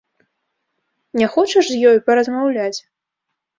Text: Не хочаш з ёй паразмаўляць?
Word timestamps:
Не 1.21 1.27
хочаш 1.35 1.65
з 1.73 1.79
ёй 1.91 2.01
паразмаўляць? 2.09 2.75